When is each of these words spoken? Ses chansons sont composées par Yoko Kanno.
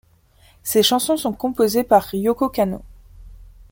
Ses 0.63 0.81
chansons 0.81 1.15
sont 1.15 1.31
composées 1.31 1.83
par 1.83 2.07
Yoko 2.15 2.49
Kanno. 2.49 2.81